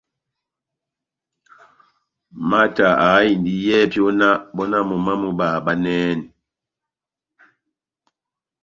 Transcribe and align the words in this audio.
Mata 2.49 2.87
aháhindi 3.05 3.51
yɛ́hɛ́pi 3.65 3.99
ó 4.07 4.09
náh 4.19 4.35
bɔ 4.55 4.63
náh 4.71 4.83
momó 4.89 5.11
wamu 5.13 5.29
báháhabanɛhɛni. 5.37 6.25